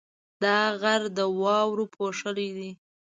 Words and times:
دا 0.43 0.59
غر 0.81 1.01
د 1.17 1.19
واورو 1.41 1.85
پوښلی 1.95 2.49
دی. 2.57 2.69